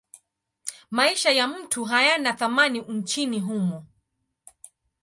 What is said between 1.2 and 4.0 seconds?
ya mtu hayana thamani nchini humo.